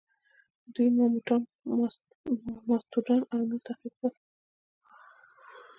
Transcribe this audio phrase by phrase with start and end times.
[0.73, 1.41] دوی ماموتان،
[2.69, 4.13] ماستودان او نور تعقیب کړل.